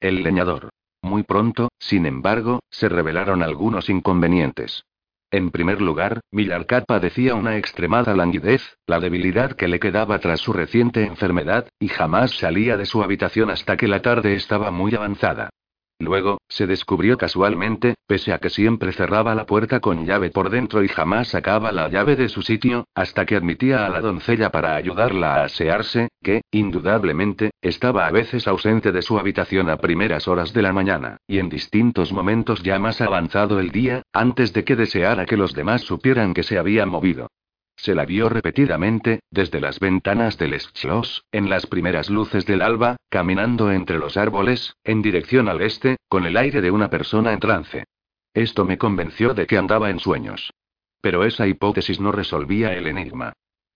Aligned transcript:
El 0.00 0.22
leñador. 0.22 0.70
Muy 1.02 1.24
pronto, 1.24 1.70
sin 1.80 2.06
embargo, 2.06 2.60
se 2.70 2.88
revelaron 2.88 3.42
algunos 3.42 3.88
inconvenientes. 3.88 4.84
En 5.30 5.50
primer 5.50 5.82
lugar, 5.82 6.20
Millarcat 6.30 6.84
padecía 6.86 7.34
una 7.34 7.56
extremada 7.56 8.14
languidez, 8.14 8.76
la 8.86 9.00
debilidad 9.00 9.52
que 9.52 9.68
le 9.68 9.80
quedaba 9.80 10.20
tras 10.20 10.40
su 10.40 10.52
reciente 10.52 11.04
enfermedad, 11.04 11.68
y 11.80 11.88
jamás 11.88 12.30
salía 12.30 12.76
de 12.76 12.86
su 12.86 13.02
habitación 13.02 13.50
hasta 13.50 13.76
que 13.76 13.88
la 13.88 14.00
tarde 14.00 14.34
estaba 14.34 14.70
muy 14.70 14.94
avanzada. 14.94 15.50
Luego, 16.00 16.40
se 16.48 16.68
descubrió 16.68 17.18
casualmente, 17.18 17.94
pese 18.06 18.32
a 18.32 18.38
que 18.38 18.50
siempre 18.50 18.92
cerraba 18.92 19.34
la 19.34 19.46
puerta 19.46 19.80
con 19.80 20.06
llave 20.06 20.30
por 20.30 20.48
dentro 20.48 20.84
y 20.84 20.88
jamás 20.88 21.28
sacaba 21.28 21.72
la 21.72 21.88
llave 21.88 22.14
de 22.14 22.28
su 22.28 22.42
sitio, 22.42 22.86
hasta 22.94 23.26
que 23.26 23.34
admitía 23.34 23.84
a 23.84 23.88
la 23.88 24.00
doncella 24.00 24.50
para 24.50 24.76
ayudarla 24.76 25.34
a 25.34 25.44
asearse, 25.44 26.08
que, 26.22 26.42
indudablemente, 26.52 27.50
estaba 27.60 28.06
a 28.06 28.12
veces 28.12 28.46
ausente 28.46 28.92
de 28.92 29.02
su 29.02 29.18
habitación 29.18 29.70
a 29.70 29.78
primeras 29.78 30.28
horas 30.28 30.52
de 30.52 30.62
la 30.62 30.72
mañana, 30.72 31.16
y 31.26 31.40
en 31.40 31.48
distintos 31.48 32.12
momentos 32.12 32.62
ya 32.62 32.78
más 32.78 33.00
avanzado 33.00 33.58
el 33.58 33.72
día, 33.72 34.02
antes 34.12 34.52
de 34.52 34.62
que 34.62 34.76
deseara 34.76 35.26
que 35.26 35.36
los 35.36 35.52
demás 35.52 35.82
supieran 35.82 36.32
que 36.32 36.44
se 36.44 36.58
había 36.58 36.86
movido. 36.86 37.28
Se 37.78 37.94
la 37.94 38.04
vio 38.04 38.28
repetidamente, 38.28 39.20
desde 39.30 39.60
las 39.60 39.78
ventanas 39.78 40.36
del 40.36 40.58
Schloss, 40.58 41.24
en 41.30 41.48
las 41.48 41.66
primeras 41.66 42.10
luces 42.10 42.44
del 42.44 42.60
alba, 42.60 42.96
caminando 43.08 43.70
entre 43.70 43.98
los 43.98 44.16
árboles, 44.16 44.74
en 44.82 45.00
dirección 45.00 45.48
al 45.48 45.62
este, 45.62 45.96
con 46.08 46.26
el 46.26 46.36
aire 46.36 46.60
de 46.60 46.72
una 46.72 46.90
persona 46.90 47.32
en 47.32 47.38
trance. 47.38 47.84
Esto 48.34 48.64
me 48.64 48.78
convenció 48.78 49.32
de 49.32 49.46
que 49.46 49.56
andaba 49.56 49.90
en 49.90 50.00
sueños. 50.00 50.50
Pero 51.00 51.24
esa 51.24 51.46
hipótesis 51.46 52.00
no 52.00 52.10
resolvía 52.10 52.74
el 52.74 52.88
enigma. 52.88 53.32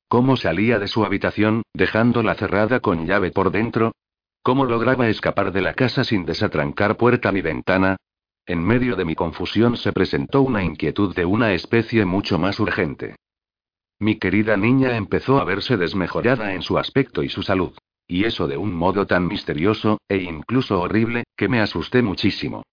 ¿Cómo 0.08 0.36
salía 0.36 0.80
de 0.80 0.88
su 0.88 1.04
habitación, 1.04 1.62
dejándola 1.72 2.34
cerrada 2.34 2.80
con 2.80 3.06
llave 3.06 3.30
por 3.30 3.52
dentro? 3.52 3.92
¿Cómo 4.42 4.64
lograba 4.64 5.08
escapar 5.08 5.52
de 5.52 5.62
la 5.62 5.74
casa 5.74 6.02
sin 6.02 6.26
desatrancar 6.26 6.96
puerta 6.96 7.30
ni 7.30 7.40
ventana? 7.40 7.96
En 8.46 8.64
medio 8.64 8.96
de 8.96 9.04
mi 9.04 9.14
confusión 9.14 9.76
se 9.76 9.92
presentó 9.92 10.42
una 10.42 10.64
inquietud 10.64 11.14
de 11.14 11.24
una 11.24 11.52
especie 11.52 12.04
mucho 12.04 12.40
más 12.40 12.58
urgente. 12.58 13.14
Mi 14.02 14.16
querida 14.16 14.56
niña 14.56 14.96
empezó 14.96 15.38
a 15.38 15.44
verse 15.44 15.76
desmejorada 15.76 16.54
en 16.54 16.62
su 16.62 16.76
aspecto 16.76 17.22
y 17.22 17.28
su 17.28 17.44
salud. 17.44 17.70
Y 18.08 18.24
eso 18.24 18.48
de 18.48 18.56
un 18.56 18.74
modo 18.74 19.06
tan 19.06 19.28
misterioso, 19.28 20.00
e 20.08 20.16
incluso 20.16 20.80
horrible, 20.80 21.22
que 21.36 21.46
me 21.46 21.60
asusté 21.60 22.02
muchísimo. 22.02 22.64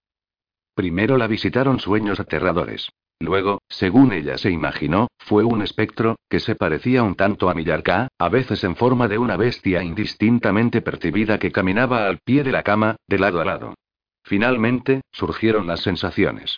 Primero 0.73 1.19
la 1.19 1.27
visitaron 1.27 1.79
sueños 1.79 2.19
aterradores. 2.19 2.89
Luego, 3.19 3.61
según 3.69 4.11
ella 4.11 4.39
se 4.39 4.49
imaginó, 4.49 5.09
fue 5.19 5.43
un 5.43 5.61
espectro, 5.61 6.15
que 6.31 6.39
se 6.39 6.55
parecía 6.55 7.03
un 7.03 7.13
tanto 7.13 7.51
a 7.51 7.53
Millarca, 7.53 8.07
a 8.17 8.29
veces 8.29 8.63
en 8.63 8.75
forma 8.75 9.07
de 9.07 9.19
una 9.19 9.37
bestia 9.37 9.83
indistintamente 9.83 10.81
percibida 10.81 11.37
que 11.37 11.51
caminaba 11.51 12.07
al 12.07 12.17
pie 12.25 12.43
de 12.43 12.51
la 12.51 12.63
cama, 12.63 12.95
de 13.07 13.19
lado 13.19 13.39
a 13.39 13.45
lado. 13.45 13.75
Finalmente, 14.23 15.01
surgieron 15.11 15.67
las 15.67 15.81
sensaciones. 15.81 16.57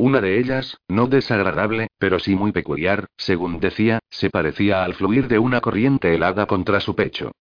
Una 0.00 0.22
de 0.22 0.38
ellas, 0.38 0.78
no 0.88 1.08
desagradable, 1.08 1.88
pero 1.98 2.18
sí 2.20 2.34
muy 2.34 2.52
peculiar, 2.52 3.08
según 3.18 3.60
decía, 3.60 3.98
se 4.08 4.30
parecía 4.30 4.82
al 4.82 4.94
fluir 4.94 5.28
de 5.28 5.38
una 5.38 5.60
corriente 5.60 6.14
helada 6.14 6.46
contra 6.46 6.80
su 6.80 6.96
pecho. 6.96 7.32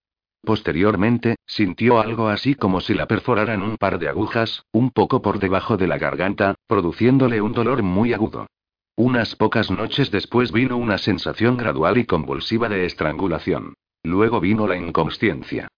Posteriormente, 0.43 1.37
sintió 1.47 2.01
algo 2.01 2.27
así 2.27 2.55
como 2.55 2.81
si 2.81 2.95
la 2.95 3.07
perforaran 3.07 3.61
un 3.61 3.77
par 3.77 3.97
de 3.97 4.09
agujas, 4.09 4.65
un 4.73 4.91
poco 4.91 5.21
por 5.21 5.39
debajo 5.39 5.77
de 5.77 5.87
la 5.87 5.97
garganta, 5.97 6.55
produciéndole 6.67 7.39
un 7.39 7.53
dolor 7.53 7.81
muy 7.81 8.11
agudo. 8.11 8.47
Unas 8.97 9.37
pocas 9.37 9.71
noches 9.71 10.11
después 10.11 10.51
vino 10.51 10.75
una 10.75 10.97
sensación 10.97 11.55
gradual 11.55 11.97
y 11.97 12.03
convulsiva 12.03 12.67
de 12.67 12.85
estrangulación. 12.85 13.75
Luego 14.03 14.41
vino 14.41 14.67
la 14.67 14.75
inconsciencia. 14.75 15.69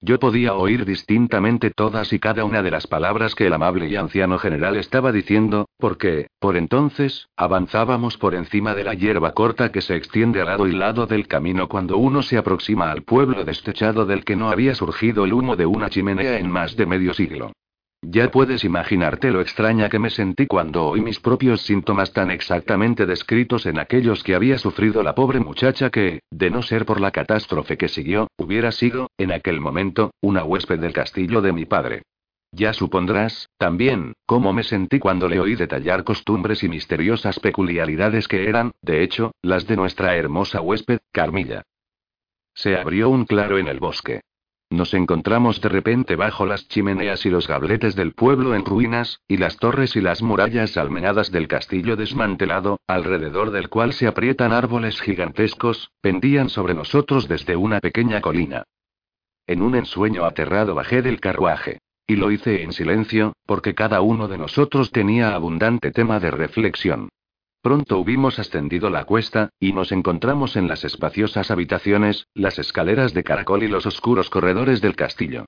Yo 0.00 0.20
podía 0.20 0.54
oír 0.54 0.84
distintamente 0.84 1.70
todas 1.70 2.12
y 2.12 2.20
cada 2.20 2.44
una 2.44 2.62
de 2.62 2.70
las 2.70 2.86
palabras 2.86 3.34
que 3.34 3.48
el 3.48 3.52
amable 3.52 3.88
y 3.88 3.96
anciano 3.96 4.38
general 4.38 4.76
estaba 4.76 5.10
diciendo, 5.10 5.68
porque, 5.76 6.28
por 6.38 6.56
entonces, 6.56 7.28
avanzábamos 7.36 8.16
por 8.16 8.36
encima 8.36 8.76
de 8.76 8.84
la 8.84 8.94
hierba 8.94 9.32
corta 9.32 9.72
que 9.72 9.80
se 9.80 9.96
extiende 9.96 10.40
al 10.40 10.46
lado 10.46 10.68
y 10.68 10.72
lado 10.72 11.06
del 11.08 11.26
camino 11.26 11.68
cuando 11.68 11.98
uno 11.98 12.22
se 12.22 12.38
aproxima 12.38 12.92
al 12.92 13.02
pueblo 13.02 13.44
destechado 13.44 14.06
del 14.06 14.24
que 14.24 14.36
no 14.36 14.50
había 14.50 14.76
surgido 14.76 15.24
el 15.24 15.32
humo 15.32 15.56
de 15.56 15.66
una 15.66 15.90
chimenea 15.90 16.38
en 16.38 16.48
más 16.48 16.76
de 16.76 16.86
medio 16.86 17.12
siglo. 17.12 17.52
Ya 18.02 18.30
puedes 18.30 18.62
imaginarte 18.62 19.32
lo 19.32 19.40
extraña 19.40 19.88
que 19.88 19.98
me 19.98 20.10
sentí 20.10 20.46
cuando 20.46 20.86
oí 20.86 21.00
mis 21.00 21.18
propios 21.18 21.62
síntomas 21.62 22.12
tan 22.12 22.30
exactamente 22.30 23.06
descritos 23.06 23.66
en 23.66 23.78
aquellos 23.78 24.22
que 24.22 24.36
había 24.36 24.56
sufrido 24.56 25.02
la 25.02 25.16
pobre 25.16 25.40
muchacha 25.40 25.90
que, 25.90 26.20
de 26.30 26.50
no 26.50 26.62
ser 26.62 26.86
por 26.86 27.00
la 27.00 27.10
catástrofe 27.10 27.76
que 27.76 27.88
siguió, 27.88 28.28
hubiera 28.36 28.70
sido, 28.70 29.10
en 29.18 29.32
aquel 29.32 29.60
momento, 29.60 30.12
una 30.20 30.44
huésped 30.44 30.78
del 30.78 30.92
castillo 30.92 31.40
de 31.40 31.52
mi 31.52 31.64
padre. 31.64 32.02
Ya 32.52 32.72
supondrás, 32.72 33.50
también, 33.58 34.14
cómo 34.26 34.52
me 34.52 34.62
sentí 34.62 35.00
cuando 35.00 35.28
le 35.28 35.40
oí 35.40 35.54
detallar 35.54 36.04
costumbres 36.04 36.62
y 36.62 36.68
misteriosas 36.68 37.40
peculiaridades 37.40 38.28
que 38.28 38.48
eran, 38.48 38.72
de 38.80 39.02
hecho, 39.02 39.32
las 39.42 39.66
de 39.66 39.76
nuestra 39.76 40.16
hermosa 40.16 40.60
huésped, 40.60 41.00
Carmilla. 41.12 41.62
Se 42.54 42.76
abrió 42.76 43.10
un 43.10 43.24
claro 43.24 43.58
en 43.58 43.68
el 43.68 43.80
bosque. 43.80 44.22
Nos 44.70 44.92
encontramos 44.92 45.62
de 45.62 45.70
repente 45.70 46.14
bajo 46.14 46.44
las 46.44 46.68
chimeneas 46.68 47.24
y 47.24 47.30
los 47.30 47.48
gabletes 47.48 47.96
del 47.96 48.12
pueblo 48.12 48.54
en 48.54 48.66
ruinas, 48.66 49.20
y 49.26 49.38
las 49.38 49.56
torres 49.56 49.96
y 49.96 50.02
las 50.02 50.20
murallas 50.20 50.76
almenadas 50.76 51.32
del 51.32 51.48
castillo 51.48 51.96
desmantelado, 51.96 52.78
alrededor 52.86 53.50
del 53.50 53.70
cual 53.70 53.94
se 53.94 54.06
aprietan 54.06 54.52
árboles 54.52 55.00
gigantescos, 55.00 55.90
pendían 56.02 56.50
sobre 56.50 56.74
nosotros 56.74 57.28
desde 57.28 57.56
una 57.56 57.80
pequeña 57.80 58.20
colina. 58.20 58.64
En 59.46 59.62
un 59.62 59.74
ensueño 59.74 60.26
aterrado 60.26 60.74
bajé 60.74 61.00
del 61.00 61.20
carruaje. 61.20 61.78
Y 62.06 62.16
lo 62.16 62.30
hice 62.30 62.62
en 62.62 62.72
silencio, 62.72 63.34
porque 63.46 63.74
cada 63.74 64.00
uno 64.00 64.28
de 64.28 64.38
nosotros 64.38 64.90
tenía 64.92 65.34
abundante 65.34 65.90
tema 65.90 66.20
de 66.20 66.30
reflexión. 66.30 67.10
Pronto 67.68 67.98
hubimos 67.98 68.38
ascendido 68.38 68.88
la 68.88 69.04
cuesta, 69.04 69.50
y 69.60 69.74
nos 69.74 69.92
encontramos 69.92 70.56
en 70.56 70.68
las 70.68 70.84
espaciosas 70.84 71.50
habitaciones, 71.50 72.26
las 72.32 72.58
escaleras 72.58 73.12
de 73.12 73.22
caracol 73.22 73.62
y 73.62 73.68
los 73.68 73.84
oscuros 73.84 74.30
corredores 74.30 74.80
del 74.80 74.96
castillo. 74.96 75.44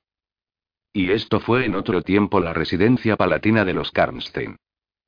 Y 0.93 1.13
esto 1.13 1.41
fue 1.41 1.65
en 1.65 1.75
otro 1.75 2.03
tiempo 2.03 2.39
la 2.41 2.53
residencia 2.53 3.17
palatina 3.17 3.65
de 3.65 3.73
los 3.73 3.91
Karnstein. 3.91 4.57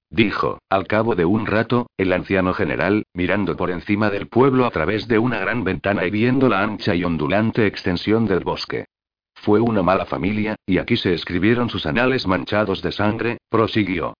Dijo, 0.08 0.60
al 0.70 0.86
cabo 0.86 1.14
de 1.14 1.26
un 1.26 1.44
rato, 1.44 1.90
el 1.98 2.14
anciano 2.14 2.54
general, 2.54 3.04
mirando 3.12 3.58
por 3.58 3.70
encima 3.70 4.08
del 4.08 4.28
pueblo 4.28 4.64
a 4.64 4.70
través 4.70 5.06
de 5.06 5.18
una 5.18 5.38
gran 5.38 5.64
ventana 5.64 6.06
y 6.06 6.10
viendo 6.10 6.48
la 6.48 6.62
ancha 6.62 6.94
y 6.94 7.04
ondulante 7.04 7.66
extensión 7.66 8.24
del 8.24 8.40
bosque. 8.40 8.86
Fue 9.34 9.60
una 9.60 9.82
mala 9.82 10.06
familia, 10.06 10.56
y 10.64 10.78
aquí 10.78 10.96
se 10.96 11.12
escribieron 11.12 11.68
sus 11.68 11.84
anales 11.84 12.26
manchados 12.26 12.80
de 12.80 12.90
sangre, 12.90 13.36
prosiguió. 13.50 14.14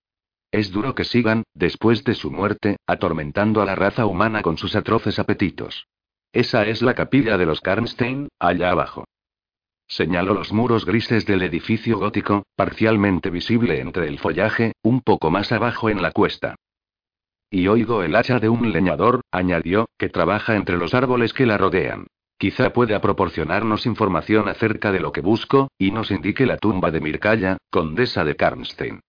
Es 0.53 0.71
duro 0.71 0.95
que 0.95 1.05
sigan, 1.05 1.45
después 1.55 2.05
de 2.05 2.15
su 2.15 2.31
muerte, 2.31 2.77
atormentando 2.87 3.63
a 3.63 3.65
la 3.65 3.75
raza 3.75 4.05
humana 4.05 4.43
con 4.43 4.59
sus 4.59 4.77
atroces 4.77 5.19
apetitos. 5.19 5.87
Esa 6.31 6.67
es 6.67 6.83
la 6.83 6.95
capilla 6.95 7.39
de 7.39 7.47
los 7.47 7.63
Karnstein, 7.63 8.29
allá 8.39 8.71
abajo. 8.71 9.07
Señaló 9.89 10.35
los 10.35 10.53
muros 10.53 10.85
grises 10.85 11.25
del 11.25 11.43
edificio 11.43 11.99
gótico, 11.99 12.45
parcialmente 12.55 13.31
visible 13.31 13.81
entre 13.81 14.09
el 14.09 14.19
follaje, 14.19 14.73
un 14.83 15.01
poco 15.01 15.31
más 15.31 15.53
abajo 15.53 15.89
en 15.89 16.03
la 16.03 16.13
cuesta. 16.13 16.55
Y 17.51 17.69
oigo 17.69 18.03
el 18.03 18.15
hacha 18.15 18.39
de 18.39 18.51
un 18.51 18.73
leñador, 18.73 19.23
añadió, 19.31 19.89
que 19.99 20.11
trabaja 20.11 20.57
entre 20.57 20.77
los 20.77 20.93
árboles 20.93 21.33
que 21.33 21.47
la 21.47 21.57
rodean. 21.57 22.07
Quizá 22.39 22.73
pueda 22.75 23.01
proporcionarnos 23.01 23.87
información 23.87 24.49
acerca 24.49 24.93
de 24.93 25.01
lo 25.01 25.13
que 25.13 25.21
busco, 25.23 25.69
y 25.79 25.93
nos 25.93 26.11
indique 26.11 26.45
la 26.45 26.59
tumba 26.59 26.91
de 26.91 27.01
Mircalla, 27.01 27.57
condesa 27.71 28.25
de 28.25 28.37
Karnstein. 28.37 29.01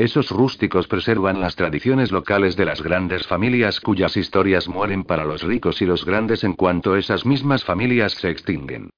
Esos 0.00 0.30
rústicos 0.30 0.88
preservan 0.88 1.42
las 1.42 1.56
tradiciones 1.56 2.10
locales 2.10 2.56
de 2.56 2.64
las 2.64 2.80
grandes 2.80 3.26
familias 3.26 3.82
cuyas 3.82 4.16
historias 4.16 4.66
mueren 4.66 5.04
para 5.04 5.26
los 5.26 5.42
ricos 5.42 5.82
y 5.82 5.84
los 5.84 6.06
grandes 6.06 6.42
en 6.42 6.54
cuanto 6.54 6.96
esas 6.96 7.26
mismas 7.26 7.66
familias 7.66 8.12
se 8.12 8.30
extinguen. 8.30 8.88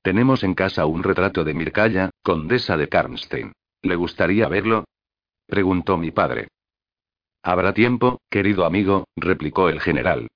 Tenemos 0.00 0.42
en 0.42 0.54
casa 0.54 0.86
un 0.86 1.02
retrato 1.02 1.44
de 1.44 1.52
Mircalla, 1.52 2.08
condesa 2.22 2.78
de 2.78 2.88
Karnstein. 2.88 3.52
¿Le 3.82 3.94
gustaría 3.94 4.48
verlo? 4.48 4.86
preguntó 5.46 5.98
mi 5.98 6.12
padre. 6.12 6.48
Habrá 7.42 7.74
tiempo, 7.74 8.18
querido 8.30 8.64
amigo, 8.64 9.04
replicó 9.16 9.68
el 9.68 9.82
general. 9.82 10.28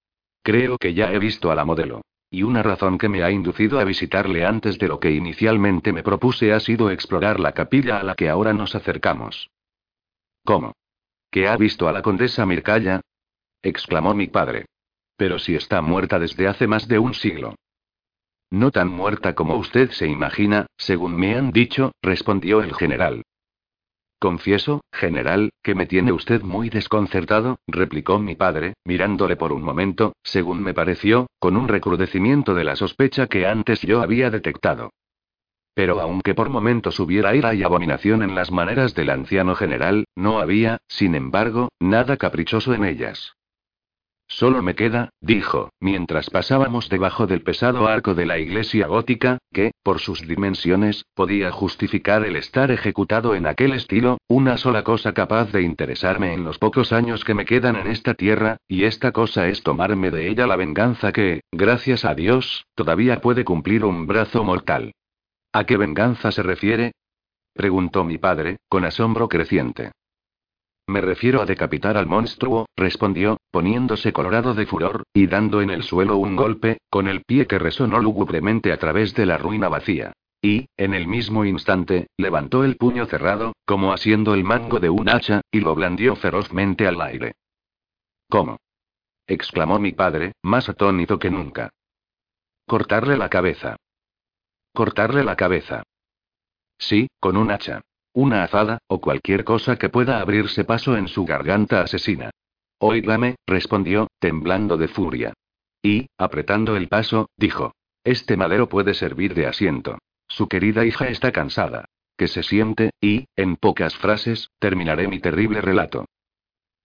Creo 0.43 0.77
que 0.77 0.93
ya 0.93 1.11
he 1.11 1.19
visto 1.19 1.51
a 1.51 1.55
la 1.55 1.65
modelo. 1.65 2.03
Y 2.31 2.43
una 2.43 2.63
razón 2.63 2.99
que 2.99 3.09
me 3.09 3.23
ha 3.23 3.31
inducido 3.31 3.81
a 3.81 3.85
visitarle 3.85 4.45
antes 4.45 4.79
de 4.79 4.89
lo 4.89 5.01
que 5.01 5.13
inicialmente 5.13 5.95
me 5.95 6.03
propuse 6.03 6.53
ha 6.53 6.61
sido 6.61 6.91
explorar 6.91 7.41
la 7.41 7.53
capilla 7.53 7.99
a 7.99 8.03
la 8.03 8.15
que 8.15 8.29
ahora 8.29 8.53
nos 8.53 8.75
acercamos. 8.75 9.49
¿Cómo? 10.51 10.73
¿Que 11.31 11.47
ha 11.47 11.57
visto 11.57 11.87
a 11.87 11.93
la 11.93 12.03
condesa 12.03 12.45
Mircalla? 12.45 13.03
exclamó 13.63 14.15
mi 14.15 14.27
padre. 14.27 14.67
Pero 15.17 15.39
si 15.39 15.55
está 15.55 15.81
muerta 15.81 16.19
desde 16.19 16.49
hace 16.49 16.67
más 16.67 16.89
de 16.89 16.99
un 16.99 17.15
siglo. 17.15 17.55
No 18.51 18.73
tan 18.73 18.89
muerta 18.89 19.37
como 19.37 19.55
usted 19.55 19.93
se 19.93 20.09
imagina, 20.09 20.67
según 20.77 21.15
me 21.15 21.37
han 21.37 21.53
dicho, 21.53 21.93
respondió 22.03 22.65
el 22.65 22.75
general. 22.75 23.23
Confieso, 24.19 24.81
general, 24.93 25.51
que 25.63 25.77
me 25.77 25.87
tiene 25.87 26.11
usted 26.11 26.43
muy 26.43 26.69
desconcertado, 26.69 27.61
replicó 27.69 28.19
mi 28.19 28.35
padre, 28.35 28.75
mirándole 28.85 29.37
por 29.37 29.53
un 29.53 29.63
momento, 29.63 30.15
según 30.25 30.65
me 30.65 30.75
pareció, 30.75 31.29
con 31.39 31.57
un 31.57 31.69
recrudecimiento 31.69 32.55
de 32.55 32.65
la 32.65 32.75
sospecha 32.75 33.29
que 33.29 33.47
antes 33.47 33.83
yo 33.83 34.03
había 34.03 34.31
detectado. 34.31 34.91
Pero 35.75 36.01
aunque 36.01 36.35
por 36.35 36.51
momentos 36.51 37.01
hubiera 37.01 37.35
ira 37.35 37.55
y 37.55 37.63
abominación 37.63 38.23
en 38.23 38.35
las 38.35 38.51
maneras 38.51 38.95
del 38.95 39.11
anciano 39.11 39.55
general, 39.55 40.05
no 40.17 40.41
había, 40.41 40.79
sin 40.89 41.15
embargo, 41.15 41.69
nada 41.79 42.17
caprichoso 42.17 42.75
en 42.75 42.85
ellas. 42.85 43.35
Solo 44.33 44.63
me 44.63 44.77
queda, 44.77 45.11
dijo, 45.21 45.71
mientras 45.81 46.31
pasábamos 46.31 46.89
debajo 46.89 47.27
del 47.27 47.43
pesado 47.43 47.89
arco 47.89 48.15
de 48.15 48.27
la 48.27 48.39
iglesia 48.39 48.87
gótica, 48.87 49.39
que, 49.53 49.73
por 49.83 49.99
sus 49.99 50.27
dimensiones, 50.27 51.05
podía 51.15 51.51
justificar 51.51 52.25
el 52.25 52.37
estar 52.37 52.71
ejecutado 52.71 53.35
en 53.35 53.47
aquel 53.47 53.73
estilo, 53.73 54.19
una 54.29 54.57
sola 54.57 54.85
cosa 54.85 55.15
capaz 55.15 55.51
de 55.51 55.63
interesarme 55.63 56.33
en 56.33 56.45
los 56.45 56.59
pocos 56.59 56.93
años 56.93 57.25
que 57.25 57.35
me 57.35 57.45
quedan 57.45 57.75
en 57.75 57.89
esta 57.89 58.15
tierra, 58.15 58.59
y 58.69 58.85
esta 58.85 59.11
cosa 59.11 59.49
es 59.49 59.65
tomarme 59.65 60.13
de 60.13 60.29
ella 60.29 60.47
la 60.47 60.55
venganza 60.55 61.11
que, 61.11 61.41
gracias 61.51 62.05
a 62.05 62.15
Dios, 62.15 62.67
todavía 62.77 63.21
puede 63.21 63.45
cumplir 63.45 63.85
un 63.85 64.07
brazo 64.07 64.45
mortal. 64.45 64.93
¿A 65.53 65.65
qué 65.65 65.77
venganza 65.77 66.31
se 66.31 66.43
refiere? 66.43 66.93
preguntó 67.53 68.05
mi 68.05 68.19
padre, 68.19 68.59
con 68.69 68.85
asombro 68.85 69.29
creciente. 69.29 69.91
Me 70.87 71.01
refiero 71.01 71.43
a 71.43 71.47
decapitar 71.47 71.97
al 71.97 72.07
monstruo, 72.07 72.67
respondió, 72.77 73.39
poniéndose 73.51 74.13
colorado 74.13 74.55
de 74.55 74.67
furor, 74.67 75.05
y 75.13 75.27
dando 75.27 75.61
en 75.61 75.71
el 75.71 75.83
suelo 75.83 76.17
un 76.17 76.37
golpe, 76.37 76.79
con 76.89 77.09
el 77.09 77.23
pie 77.23 77.47
que 77.47 77.59
resonó 77.59 78.01
lúgubremente 78.01 78.73
a 78.73 78.79
través 78.79 79.15
de 79.15 79.27
la 79.27 79.39
ruina 79.39 79.69
vacía. 79.69 80.13
Y, 80.43 80.69
en 80.77 80.95
el 80.95 81.07
mismo 81.07 81.45
instante, 81.45 82.07
levantó 82.17 82.65
el 82.65 82.77
puño 82.77 83.07
cerrado, 83.07 83.53
como 83.67 83.93
haciendo 83.93 84.35
el 84.35 84.43
mango 84.43 84.81
de 84.81 84.91
un 84.91 85.09
hacha, 85.09 85.43
y 85.51 85.61
lo 85.61 85.75
blandió 85.75 86.17
ferozmente 86.17 86.87
al 86.87 87.01
aire. 87.01 87.35
¿Cómo? 88.29 88.59
exclamó 89.27 89.79
mi 89.79 89.93
padre, 89.93 90.33
más 90.43 90.69
atónito 90.69 91.19
que 91.19 91.31
nunca. 91.31 91.71
Cortarle 92.67 93.17
la 93.17 93.29
cabeza. 93.29 93.77
Cortarle 94.73 95.25
la 95.25 95.37
cabeza. 95.37 95.83
Sí, 96.79 97.09
con 97.19 97.37
un 97.37 97.51
hacha. 97.51 97.83
Una 98.13 98.45
azada, 98.45 98.79
o 98.89 99.01
cualquier 99.01 99.45
cosa 99.45 99.77
que 99.77 99.89
pueda 99.89 100.21
abrirse 100.21 100.65
paso 100.65 100.97
en 100.97 101.09
su 101.09 101.25
garganta 101.25 101.83
asesina. 101.83 102.31
Óigame, 102.79 103.37
respondió, 103.47 104.09
temblando 104.19 104.77
de 104.77 104.89
furia. 104.89 105.33
Y, 105.83 106.09
apretando 106.19 106.77
el 106.77 106.89
paso, 106.89 107.29
dijo. 107.37 107.73
Este 108.03 108.37
madero 108.37 108.69
puede 108.69 108.95
servir 108.95 109.35
de 109.35 109.47
asiento. 109.47 109.99
Su 110.27 110.49
querida 110.49 110.85
hija 110.87 111.09
está 111.09 111.33
cansada. 111.33 111.85
Que 112.17 112.29
se 112.29 112.43
siente, 112.43 112.91
y, 113.01 113.27
en 113.37 113.57
pocas 113.57 113.97
frases, 113.97 114.49
terminaré 114.59 115.09
mi 115.09 115.21
terrible 115.21 115.61
relato. 115.61 116.07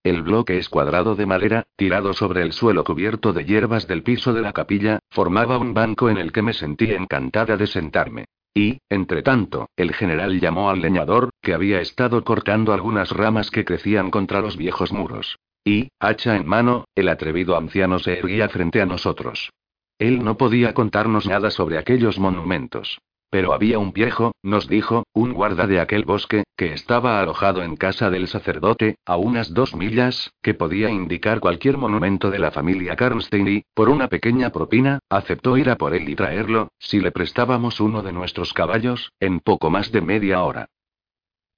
El 0.05 0.21
bloque 0.21 0.59
escuadrado 0.59 1.15
de 1.15 1.25
madera, 1.25 1.63
tirado 1.75 2.13
sobre 2.13 2.43
el 2.43 2.53
suelo 2.53 2.83
cubierto 2.83 3.33
de 3.33 3.43
hierbas 3.43 3.87
del 3.87 4.03
piso 4.03 4.33
de 4.33 4.41
la 4.41 4.53
capilla, 4.53 4.99
formaba 5.09 5.57
un 5.57 5.73
banco 5.73 6.11
en 6.11 6.17
el 6.17 6.31
que 6.31 6.43
me 6.43 6.53
sentí 6.53 6.91
encantada 6.91 7.57
de 7.57 7.65
sentarme. 7.65 8.25
Y, 8.53 8.77
entre 8.87 9.23
tanto, 9.23 9.67
el 9.75 9.95
general 9.95 10.39
llamó 10.39 10.69
al 10.69 10.79
leñador, 10.79 11.31
que 11.41 11.55
había 11.55 11.81
estado 11.81 12.23
cortando 12.23 12.71
algunas 12.71 13.09
ramas 13.09 13.49
que 13.49 13.65
crecían 13.65 14.11
contra 14.11 14.41
los 14.41 14.57
viejos 14.57 14.93
muros. 14.93 15.39
Y, 15.63 15.89
hacha 15.99 16.35
en 16.35 16.45
mano, 16.45 16.85
el 16.93 17.09
atrevido 17.09 17.57
anciano 17.57 17.97
se 17.97 18.19
erguía 18.19 18.47
frente 18.47 18.83
a 18.83 18.85
nosotros. 18.85 19.49
Él 19.97 20.23
no 20.23 20.37
podía 20.37 20.75
contarnos 20.75 21.25
nada 21.25 21.49
sobre 21.49 21.79
aquellos 21.79 22.19
monumentos. 22.19 22.99
Pero 23.29 23.53
había 23.53 23.79
un 23.79 23.91
viejo, 23.91 24.33
nos 24.43 24.67
dijo, 24.67 25.03
un 25.13 25.33
guarda 25.33 25.67
de 25.67 25.79
aquel 25.79 26.05
bosque, 26.05 26.43
que 26.55 26.73
estaba 26.73 27.19
alojado 27.19 27.63
en 27.63 27.75
casa 27.75 28.09
del 28.09 28.27
sacerdote, 28.27 28.95
a 29.05 29.17
unas 29.17 29.53
dos 29.53 29.75
millas, 29.75 30.31
que 30.41 30.53
podía 30.53 30.89
indicar 30.89 31.39
cualquier 31.39 31.77
monumento 31.77 32.31
de 32.31 32.39
la 32.39 32.51
familia 32.51 32.95
Karnstein 32.95 33.47
y, 33.47 33.63
por 33.73 33.89
una 33.89 34.07
pequeña 34.07 34.51
propina, 34.51 34.99
aceptó 35.09 35.57
ir 35.57 35.69
a 35.69 35.75
por 35.75 35.93
él 35.93 36.07
y 36.07 36.15
traerlo, 36.15 36.69
si 36.79 36.99
le 36.99 37.11
prestábamos 37.11 37.79
uno 37.79 38.01
de 38.01 38.13
nuestros 38.13 38.53
caballos, 38.53 39.11
en 39.19 39.39
poco 39.39 39.69
más 39.69 39.91
de 39.91 40.01
media 40.01 40.43
hora. 40.43 40.69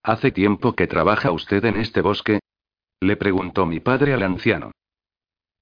¿Hace 0.03 0.31
tiempo 0.31 0.73
que 0.73 0.87
trabaja 0.87 1.31
usted 1.31 1.63
en 1.65 1.77
este 1.77 2.01
bosque? 2.01 2.39
Le 3.01 3.17
preguntó 3.17 3.65
mi 3.65 3.79
padre 3.79 4.13
al 4.13 4.23
anciano. 4.23 4.71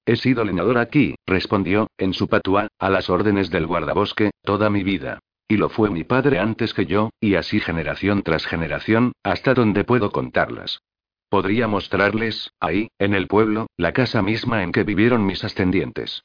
He 0.06 0.14
sido 0.14 0.44
leñador 0.44 0.78
aquí, 0.78 1.16
respondió, 1.26 1.88
en 1.98 2.14
su 2.14 2.28
patua, 2.28 2.68
a 2.78 2.90
las 2.90 3.10
órdenes 3.10 3.50
del 3.50 3.66
guardabosque, 3.66 4.30
toda 4.42 4.70
mi 4.70 4.84
vida. 4.84 5.18
Y 5.48 5.56
lo 5.58 5.68
fue 5.68 5.90
mi 5.90 6.02
padre 6.02 6.38
antes 6.40 6.74
que 6.74 6.86
yo, 6.86 7.10
y 7.20 7.36
así 7.36 7.60
generación 7.60 8.22
tras 8.22 8.46
generación, 8.46 9.12
hasta 9.22 9.54
donde 9.54 9.84
puedo 9.84 10.10
contarlas. 10.10 10.80
Podría 11.28 11.68
mostrarles, 11.68 12.52
ahí, 12.60 12.88
en 12.98 13.14
el 13.14 13.26
pueblo, 13.26 13.66
la 13.76 13.92
casa 13.92 14.22
misma 14.22 14.62
en 14.62 14.72
que 14.72 14.84
vivieron 14.84 15.24
mis 15.26 15.44
ascendientes. 15.44 16.24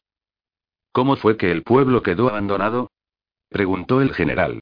¿Cómo 0.91 1.15
fue 1.15 1.37
que 1.37 1.51
el 1.51 1.63
pueblo 1.63 2.03
quedó 2.03 2.29
abandonado? 2.29 2.91
preguntó 3.49 4.01
el 4.01 4.13
general. 4.13 4.61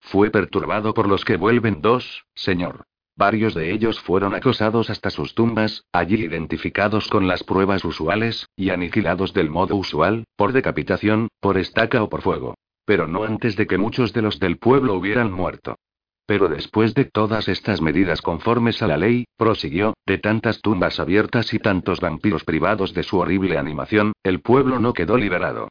Fue 0.00 0.30
perturbado 0.30 0.94
por 0.94 1.08
los 1.08 1.24
que 1.24 1.36
vuelven 1.36 1.80
dos, 1.82 2.24
señor. 2.34 2.84
Varios 3.16 3.54
de 3.54 3.72
ellos 3.72 3.98
fueron 4.00 4.34
acosados 4.34 4.90
hasta 4.90 5.10
sus 5.10 5.34
tumbas, 5.34 5.84
allí 5.90 6.16
identificados 6.16 7.08
con 7.08 7.26
las 7.26 7.42
pruebas 7.42 7.84
usuales, 7.84 8.46
y 8.56 8.70
aniquilados 8.70 9.32
del 9.32 9.48
modo 9.50 9.74
usual, 9.74 10.24
por 10.36 10.52
decapitación, 10.52 11.28
por 11.40 11.56
estaca 11.56 12.02
o 12.02 12.08
por 12.08 12.22
fuego. 12.22 12.54
Pero 12.86 13.06
no 13.06 13.24
antes 13.24 13.56
de 13.56 13.66
que 13.66 13.76
muchos 13.76 14.14
de 14.14 14.22
los 14.22 14.40
del 14.40 14.56
pueblo 14.56 14.94
hubieran 14.94 15.30
muerto. 15.30 15.76
Pero 16.24 16.48
después 16.48 16.94
de 16.94 17.04
todas 17.04 17.48
estas 17.48 17.80
medidas 17.80 18.22
conformes 18.22 18.80
a 18.82 18.86
la 18.86 18.96
ley, 18.96 19.26
prosiguió, 19.36 19.94
de 20.06 20.18
tantas 20.18 20.60
tumbas 20.62 20.98
abiertas 20.98 21.52
y 21.52 21.58
tantos 21.58 22.00
vampiros 22.00 22.44
privados 22.44 22.94
de 22.94 23.02
su 23.02 23.18
horrible 23.18 23.58
animación, 23.58 24.12
el 24.22 24.40
pueblo 24.40 24.80
no 24.80 24.92
quedó 24.92 25.18
liberado. 25.18 25.68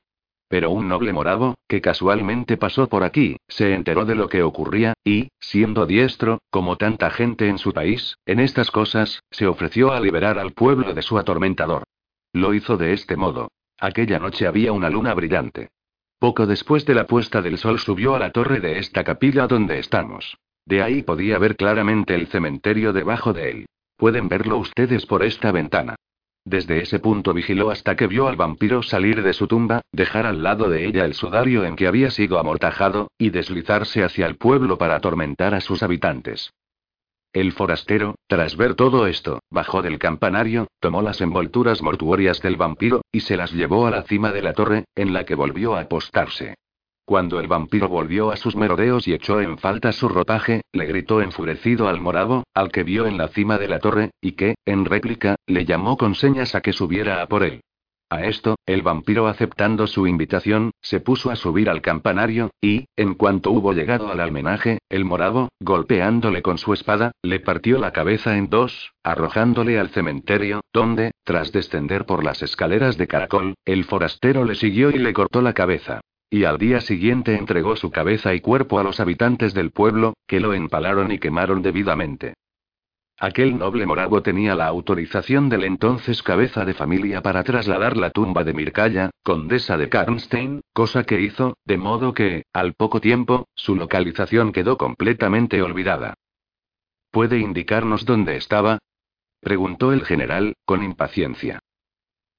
Pero 0.48 0.70
un 0.72 0.88
noble 0.88 1.12
moravo, 1.12 1.56
que 1.68 1.82
casualmente 1.82 2.56
pasó 2.56 2.88
por 2.88 3.04
aquí, 3.04 3.38
se 3.48 3.74
enteró 3.74 4.06
de 4.06 4.16
lo 4.16 4.30
que 4.30 4.44
ocurría, 4.44 4.94
y, 5.04 5.30
siendo 5.40 5.86
diestro, 5.86 6.40
como 6.50 6.78
tanta 6.78 7.10
gente 7.10 7.50
en 7.50 7.58
su 7.58 7.74
país, 7.74 8.18
en 8.26 8.40
estas 8.40 8.72
cosas, 8.72 9.22
se 9.32 9.48
ofreció 9.48 9.92
a 9.92 10.00
liberar 10.00 10.38
al 10.38 10.52
pueblo 10.52 10.94
de 10.94 11.02
su 11.02 11.18
atormentador. 11.18 11.84
Lo 12.32 12.54
hizo 12.54 12.78
de 12.78 12.94
este 12.94 13.18
modo. 13.18 13.50
Aquella 13.80 14.20
noche 14.20 14.48
había 14.48 14.72
una 14.72 14.90
luna 14.90 15.14
brillante. 15.14 15.70
Poco 16.20 16.46
después 16.46 16.86
de 16.86 16.96
la 16.96 17.08
puesta 17.08 17.42
del 17.42 17.58
sol 17.58 17.80
subió 17.80 18.16
a 18.16 18.20
la 18.20 18.32
torre 18.32 18.60
de 18.60 18.80
esta 18.80 19.04
capilla 19.04 19.48
donde 19.48 19.80
estamos. 19.80 20.38
De 20.66 20.82
ahí 20.82 21.04
podía 21.04 21.38
ver 21.38 21.56
claramente 21.56 22.16
el 22.16 22.28
cementerio 22.28 22.94
debajo 22.94 23.34
de 23.34 23.52
él. 23.52 23.66
Pueden 23.98 24.28
verlo 24.28 24.58
ustedes 24.58 25.06
por 25.06 25.24
esta 25.24 25.52
ventana. 25.52 25.96
Desde 26.44 26.82
ese 26.82 27.00
punto 27.00 27.34
vigiló 27.34 27.72
hasta 27.72 27.96
que 27.96 28.08
vio 28.08 28.28
al 28.28 28.36
vampiro 28.36 28.84
salir 28.84 29.24
de 29.24 29.34
su 29.34 29.48
tumba, 29.48 29.82
dejar 29.92 30.26
al 30.26 30.44
lado 30.44 30.70
de 30.70 30.86
ella 30.86 31.04
el 31.04 31.16
sudario 31.16 31.66
en 31.66 31.76
que 31.76 31.88
había 31.88 32.12
sido 32.12 32.40
amortajado, 32.40 33.10
y 33.18 33.32
deslizarse 33.32 34.04
hacia 34.04 34.28
el 34.28 34.38
pueblo 34.38 34.78
para 34.78 34.96
atormentar 34.96 35.56
a 35.56 35.62
sus 35.62 35.82
habitantes. 35.82 36.52
El 37.36 37.52
forastero, 37.52 38.16
tras 38.28 38.56
ver 38.56 38.76
todo 38.76 39.08
esto, 39.08 39.42
bajó 39.52 39.82
del 39.82 40.00
campanario, 40.00 40.68
tomó 40.80 41.02
las 41.02 41.20
envolturas 41.20 41.82
mortuorias 41.82 42.42
del 42.42 42.56
vampiro, 42.56 43.02
y 43.12 43.20
se 43.20 43.36
las 43.36 43.52
llevó 43.52 43.88
a 43.88 43.92
la 43.92 44.04
cima 44.04 44.32
de 44.32 44.42
la 44.42 44.54
torre, 44.54 44.86
en 44.96 45.12
la 45.12 45.26
que 45.26 45.36
volvió 45.36 45.76
a 45.76 45.82
apostarse. 45.82 46.56
Cuando 47.04 47.42
el 47.42 47.50
vampiro 47.50 47.90
volvió 47.90 48.32
a 48.32 48.38
sus 48.38 48.56
merodeos 48.56 49.06
y 49.06 49.14
echó 49.14 49.42
en 49.42 49.58
falta 49.58 49.92
su 49.92 50.08
ropaje, 50.08 50.62
le 50.72 50.86
gritó 50.86 51.22
enfurecido 51.22 51.90
al 51.90 52.00
morado, 52.00 52.46
al 52.54 52.72
que 52.72 52.84
vio 52.84 53.06
en 53.06 53.18
la 53.18 53.28
cima 53.28 53.58
de 53.58 53.68
la 53.68 53.80
torre, 53.80 54.12
y 54.22 54.32
que, 54.32 54.56
en 54.64 54.86
réplica, 54.86 55.36
le 55.46 55.66
llamó 55.66 55.98
con 55.98 56.16
señas 56.16 56.56
a 56.56 56.62
que 56.62 56.72
subiera 56.72 57.22
a 57.22 57.28
por 57.28 57.44
él. 57.44 57.60
A 58.16 58.24
esto, 58.28 58.56
el 58.66 58.82
vampiro 58.82 59.28
aceptando 59.28 59.88
su 59.88 60.08
invitación, 60.08 60.72
se 60.82 61.02
puso 61.02 61.32
a 61.32 61.36
subir 61.36 61.70
al 61.70 61.82
campanario, 61.82 62.50
y, 62.62 62.86
en 62.96 63.16
cuanto 63.16 63.52
hubo 63.52 63.74
llegado 63.74 64.10
al 64.10 64.22
almenaje, 64.22 64.78
el 64.88 65.04
morado, 65.04 65.50
golpeándole 65.60 66.42
con 66.42 66.58
su 66.58 66.72
espada, 66.72 67.12
le 67.22 67.42
partió 67.42 67.78
la 67.78 67.92
cabeza 67.92 68.38
en 68.38 68.50
dos, 68.50 68.94
arrojándole 69.04 69.78
al 69.78 69.90
cementerio, 69.90 70.62
donde, 70.72 71.12
tras 71.26 71.52
descender 71.52 72.06
por 72.06 72.24
las 72.24 72.42
escaleras 72.42 72.98
de 72.98 73.06
caracol, 73.06 73.56
el 73.66 73.84
forastero 73.84 74.46
le 74.46 74.56
siguió 74.56 74.92
y 74.92 74.98
le 74.98 75.12
cortó 75.12 75.42
la 75.42 75.52
cabeza. 75.52 76.00
Y 76.30 76.46
al 76.46 76.58
día 76.58 76.80
siguiente 76.80 77.36
entregó 77.36 77.76
su 77.76 77.92
cabeza 77.92 78.34
y 78.34 78.40
cuerpo 78.40 78.80
a 78.80 78.84
los 78.84 79.02
habitantes 79.02 79.54
del 79.54 79.72
pueblo, 79.72 80.14
que 80.26 80.40
lo 80.40 80.54
empalaron 80.54 81.12
y 81.12 81.20
quemaron 81.20 81.62
debidamente. 81.62 82.36
Aquel 83.18 83.58
noble 83.58 83.86
moravo 83.86 84.22
tenía 84.22 84.56
la 84.56 84.68
autorización 84.68 85.48
del 85.48 85.64
entonces 85.64 86.22
cabeza 86.22 86.66
de 86.66 86.74
familia 86.74 87.22
para 87.22 87.46
trasladar 87.46 87.96
la 87.96 88.10
tumba 88.10 88.44
de 88.44 88.54
Mircalla, 88.54 89.12
condesa 89.24 89.78
de 89.78 89.88
Karnstein, 89.88 90.62
cosa 90.74 91.06
que 91.06 91.22
hizo, 91.22 91.58
de 91.64 91.78
modo 91.78 92.14
que, 92.14 92.44
al 92.52 92.74
poco 92.74 93.00
tiempo, 93.00 93.48
su 93.56 93.76
localización 93.76 94.52
quedó 94.52 94.78
completamente 94.78 95.62
olvidada. 95.62 96.16
¿Puede 97.10 97.40
indicarnos 97.40 98.04
dónde 98.04 98.36
estaba? 98.36 98.80
preguntó 99.40 99.94
el 99.94 100.04
general, 100.04 100.56
con 100.66 100.84
impaciencia. 100.84 101.60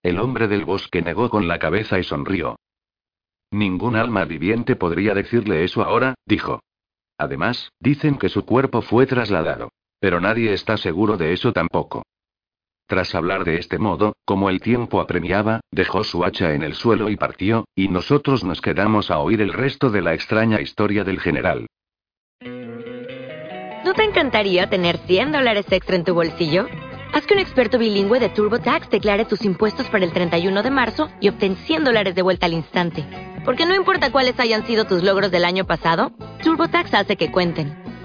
El 0.02 0.18
hombre 0.18 0.46
del 0.46 0.66
bosque 0.66 1.00
negó 1.00 1.30
con 1.30 1.48
la 1.48 1.58
cabeza 1.58 1.98
y 1.98 2.04
sonrió. 2.04 2.56
Ningún 3.50 3.96
alma 3.96 4.26
viviente 4.26 4.76
podría 4.76 5.14
decirle 5.14 5.64
eso 5.64 5.82
ahora, 5.82 6.16
dijo. 6.26 6.60
Además, 7.16 7.70
dicen 7.80 8.18
que 8.18 8.28
su 8.28 8.44
cuerpo 8.44 8.82
fue 8.82 9.06
trasladado. 9.06 9.70
Pero 10.06 10.20
nadie 10.20 10.52
está 10.52 10.76
seguro 10.76 11.16
de 11.16 11.32
eso 11.32 11.52
tampoco. 11.52 12.04
Tras 12.86 13.12
hablar 13.16 13.44
de 13.44 13.56
este 13.56 13.76
modo, 13.76 14.12
como 14.24 14.50
el 14.50 14.60
tiempo 14.60 15.00
apremiaba, 15.00 15.58
dejó 15.72 16.04
su 16.04 16.24
hacha 16.24 16.54
en 16.54 16.62
el 16.62 16.74
suelo 16.74 17.10
y 17.10 17.16
partió, 17.16 17.64
y 17.74 17.88
nosotros 17.88 18.44
nos 18.44 18.60
quedamos 18.60 19.10
a 19.10 19.18
oír 19.18 19.40
el 19.40 19.52
resto 19.52 19.90
de 19.90 20.02
la 20.02 20.14
extraña 20.14 20.60
historia 20.60 21.02
del 21.02 21.18
general. 21.18 21.66
¿No 22.40 23.94
te 23.94 24.04
encantaría 24.04 24.70
tener 24.70 24.98
100 24.98 25.32
dólares 25.32 25.66
extra 25.70 25.96
en 25.96 26.04
tu 26.04 26.14
bolsillo? 26.14 26.68
Haz 27.12 27.26
que 27.26 27.34
un 27.34 27.40
experto 27.40 27.76
bilingüe 27.76 28.20
de 28.20 28.28
TurboTax 28.28 28.88
declare 28.90 29.24
tus 29.24 29.44
impuestos 29.44 29.88
para 29.88 30.04
el 30.04 30.12
31 30.12 30.62
de 30.62 30.70
marzo 30.70 31.08
y 31.20 31.30
obtén 31.30 31.56
100 31.56 31.82
dólares 31.82 32.14
de 32.14 32.22
vuelta 32.22 32.46
al 32.46 32.52
instante. 32.52 33.04
Porque 33.44 33.66
no 33.66 33.74
importa 33.74 34.12
cuáles 34.12 34.38
hayan 34.38 34.64
sido 34.68 34.84
tus 34.84 35.02
logros 35.02 35.32
del 35.32 35.44
año 35.44 35.66
pasado, 35.66 36.12
TurboTax 36.44 36.94
hace 36.94 37.16
que 37.16 37.32
cuenten. 37.32 37.85